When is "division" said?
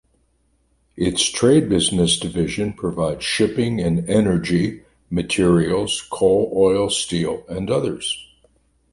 2.19-2.73